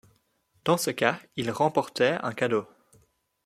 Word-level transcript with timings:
Dans 0.65 0.77
ce 0.77 0.89
cas, 0.89 1.19
ils 1.35 1.51
remportaient 1.51 2.17
un 2.23 2.33
cadeau. 2.33 2.65